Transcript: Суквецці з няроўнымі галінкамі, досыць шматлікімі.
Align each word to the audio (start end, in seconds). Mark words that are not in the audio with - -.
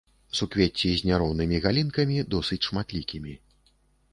Суквецці 0.37 0.89
з 1.01 1.09
няроўнымі 1.09 1.61
галінкамі, 1.65 2.17
досыць 2.35 2.63
шматлікімі. 2.71 3.37